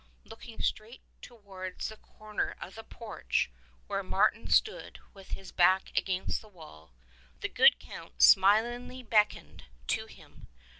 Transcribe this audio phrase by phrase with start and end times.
[0.23, 3.51] Looking straight to wards the corner of the porch
[3.85, 6.95] where Martin stood with his back against the wall,
[7.41, 10.47] the good Count smilingly beckoned to him.